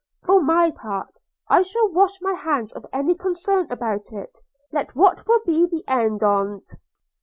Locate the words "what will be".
4.95-5.67